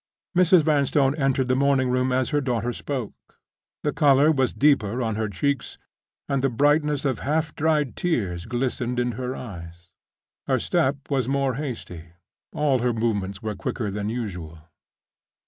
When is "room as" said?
1.91-2.31